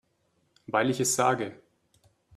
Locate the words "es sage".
0.99-1.61